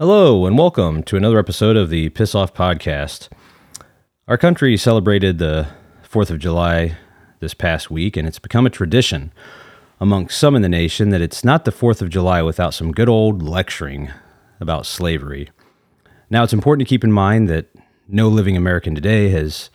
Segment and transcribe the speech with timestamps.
[0.00, 3.28] Hello, and welcome to another episode of the Piss Off Podcast.
[4.26, 5.68] Our country celebrated the
[6.10, 6.96] 4th of July
[7.40, 9.30] this past week, and it's become a tradition
[10.00, 13.10] amongst some in the nation that it's not the 4th of July without some good
[13.10, 14.10] old lecturing
[14.58, 15.50] about slavery.
[16.30, 17.66] Now, it's important to keep in mind that
[18.08, 19.68] no living American today has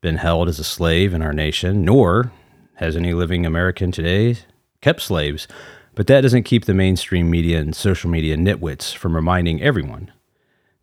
[0.00, 2.30] been held as a slave in our nation, nor
[2.74, 4.36] has any living American today
[4.80, 5.48] kept slaves.
[5.94, 10.12] But that doesn't keep the mainstream media and social media nitwits from reminding everyone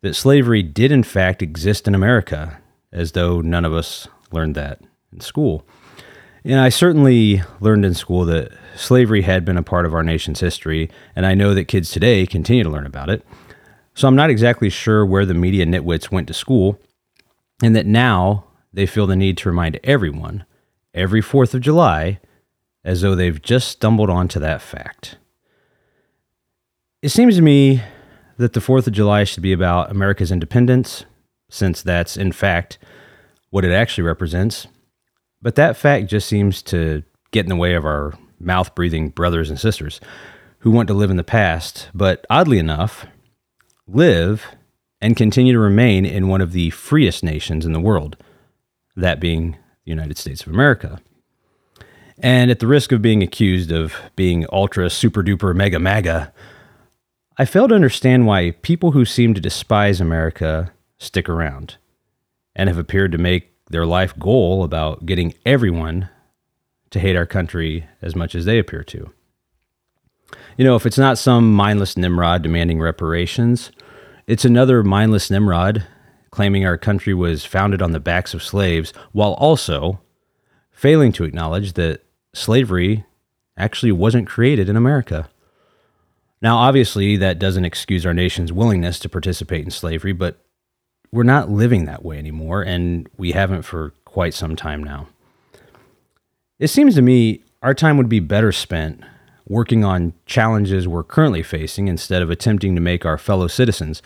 [0.00, 2.58] that slavery did, in fact, exist in America,
[2.90, 4.80] as though none of us learned that
[5.12, 5.66] in school.
[6.44, 10.40] And I certainly learned in school that slavery had been a part of our nation's
[10.40, 13.24] history, and I know that kids today continue to learn about it.
[13.94, 16.80] So I'm not exactly sure where the media nitwits went to school,
[17.62, 20.44] and that now they feel the need to remind everyone
[20.94, 22.18] every 4th of July
[22.84, 25.16] as though they've just stumbled onto that fact.
[27.00, 27.82] It seems to me
[28.36, 31.04] that the 4th of July should be about America's independence,
[31.48, 32.78] since that's, in fact,
[33.50, 34.66] what it actually represents.
[35.40, 39.50] But that fact just seems to get in the way of our mouth breathing brothers
[39.50, 40.00] and sisters
[40.60, 43.06] who want to live in the past, but oddly enough,
[43.86, 44.46] live
[45.00, 48.16] and continue to remain in one of the freest nations in the world,
[48.94, 49.52] that being
[49.84, 51.00] the United States of America.
[52.22, 56.32] And at the risk of being accused of being ultra super duper mega maga,
[57.36, 61.76] I fail to understand why people who seem to despise America stick around
[62.54, 66.08] and have appeared to make their life goal about getting everyone
[66.90, 69.12] to hate our country as much as they appear to.
[70.56, 73.72] You know, if it's not some mindless Nimrod demanding reparations,
[74.26, 75.86] it's another mindless Nimrod
[76.30, 80.00] claiming our country was founded on the backs of slaves while also
[80.70, 82.02] failing to acknowledge that
[82.34, 83.04] slavery
[83.56, 85.28] actually wasn't created in America.
[86.40, 90.38] Now, obviously, that doesn't excuse our nation's willingness to participate in slavery, but
[91.12, 95.08] we're not living that way anymore, and we haven't for quite some time now.
[96.58, 99.02] It seems to me our time would be better spent
[99.46, 104.02] working on challenges we're currently facing instead of attempting to make our fellow citizens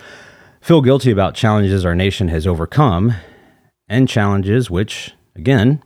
[0.60, 3.14] feel guilty about challenges our nation has overcome
[3.88, 5.82] and challenges which, again,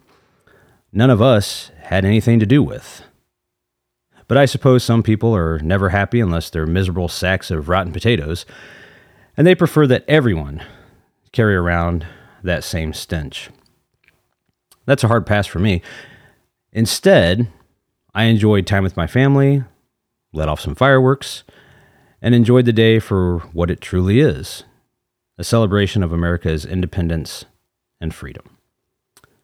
[0.93, 3.03] none of us had anything to do with.
[4.28, 8.47] But I suppose some people are never happy unless they're miserable sacks of rotten potatoes,
[9.37, 10.65] and they prefer that everyone
[11.33, 12.06] carry around
[12.43, 13.51] that same stench.
[14.87, 15.83] That's a hard pass for me.
[16.73, 17.49] Instead,
[18.15, 19.65] I enjoyed time with my family,
[20.33, 21.43] let off some fireworks,
[22.22, 24.65] and enjoyed the day for what it truly is
[25.39, 27.47] a celebration of America's independence
[27.99, 28.59] and freedom.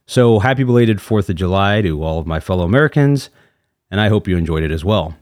[0.06, 3.28] So happy belated 4th of July to all of my fellow Americans,
[3.90, 5.16] and I hope you enjoyed it as well.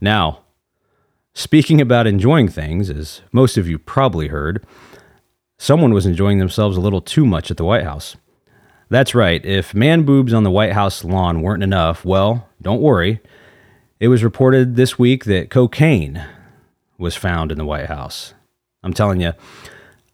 [0.00, 0.40] Now,
[1.34, 4.64] speaking about enjoying things, as most of you probably heard,
[5.58, 8.16] someone was enjoying themselves a little too much at the White House.
[8.88, 13.20] That's right, if man boobs on the White House lawn weren't enough, well, don't worry.
[14.00, 16.24] It was reported this week that cocaine
[16.96, 18.32] was found in the White House.
[18.82, 19.32] I'm telling you,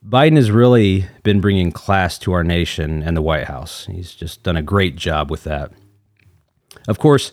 [0.04, 3.86] Biden has really been bringing class to our nation and the White House.
[3.86, 5.72] He's just done a great job with that.
[6.88, 7.32] Of course,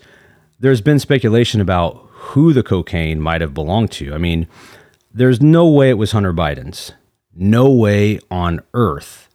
[0.60, 4.14] there's been speculation about who the cocaine might have belonged to.
[4.14, 4.48] I mean,
[5.14, 6.92] there's no way it was Hunter Biden's.
[7.34, 9.30] No way on earth.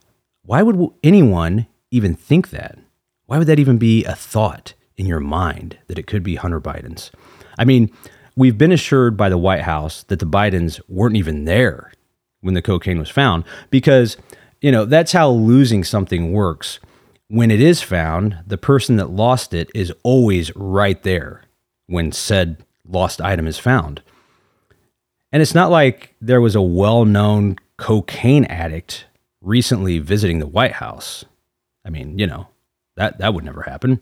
[0.44, 2.78] Why would anyone even think that?
[3.26, 6.60] Why would that even be a thought in your mind that it could be Hunter
[6.60, 7.10] Biden's?
[7.59, 7.91] I mean,
[8.37, 11.93] we've been assured by the White House that the Bidens weren't even there
[12.42, 14.19] when the cocaine was found because
[14.60, 16.78] you know that's how losing something works.
[17.28, 21.42] When it is found the person that lost it is always right there
[21.86, 24.02] when said lost item is found.
[25.32, 29.06] And it's not like there was a well-known cocaine addict
[29.41, 31.25] recently visiting the white house.
[31.86, 32.48] I mean you know
[32.97, 34.00] that that would never happen.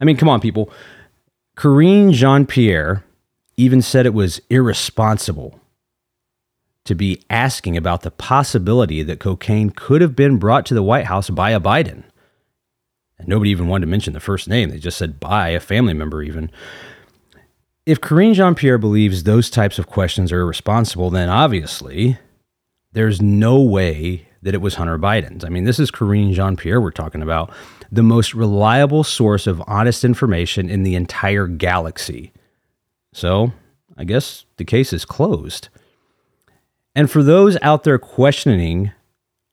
[0.00, 0.70] I mean come on people.
[1.56, 3.04] Karine Jean Pierre
[3.56, 5.59] even said it was irresponsible
[6.90, 11.06] to be asking about the possibility that cocaine could have been brought to the White
[11.06, 12.02] House by a Biden.
[13.16, 14.70] And nobody even wanted to mention the first name.
[14.70, 16.50] They just said by a family member, even.
[17.86, 22.18] If Karine Jean Pierre believes those types of questions are irresponsible, then obviously
[22.92, 25.44] there's no way that it was Hunter Biden's.
[25.44, 27.52] I mean, this is Karine Jean Pierre we're talking about,
[27.92, 32.32] the most reliable source of honest information in the entire galaxy.
[33.12, 33.52] So
[33.96, 35.68] I guess the case is closed.
[36.94, 38.92] And for those out there questioning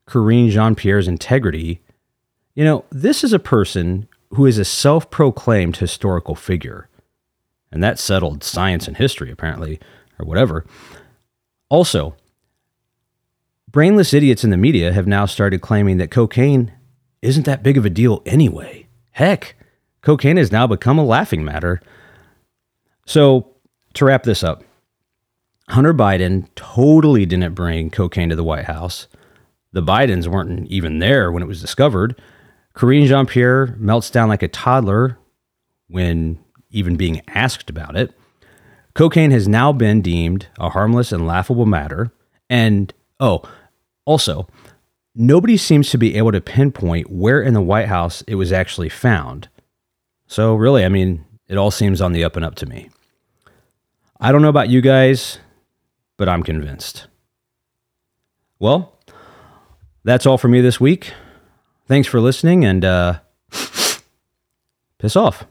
[0.07, 1.81] Karine Jean Pierre's integrity,
[2.55, 6.89] you know, this is a person who is a self proclaimed historical figure.
[7.71, 9.79] And that settled science and history, apparently,
[10.17, 10.65] or whatever.
[11.69, 12.15] Also,
[13.69, 16.71] brainless idiots in the media have now started claiming that cocaine
[17.21, 18.87] isn't that big of a deal anyway.
[19.11, 19.55] Heck,
[20.01, 21.81] cocaine has now become a laughing matter.
[23.05, 23.55] So,
[23.93, 24.63] to wrap this up,
[25.69, 29.07] Hunter Biden totally didn't bring cocaine to the White House.
[29.73, 32.19] The Bidens weren't even there when it was discovered.
[32.73, 35.17] Karine Jean Pierre melts down like a toddler
[35.87, 38.13] when even being asked about it.
[38.93, 42.11] Cocaine has now been deemed a harmless and laughable matter.
[42.49, 43.43] And, oh,
[44.05, 44.47] also,
[45.13, 48.89] nobody seems to be able to pinpoint where in the White House it was actually
[48.89, 49.49] found.
[50.27, 52.89] So, really, I mean, it all seems on the up and up to me.
[54.19, 55.39] I don't know about you guys,
[56.17, 57.07] but I'm convinced.
[58.59, 58.97] Well,
[60.03, 61.13] that's all for me this week.
[61.87, 63.19] Thanks for listening and uh,
[64.97, 65.45] piss off.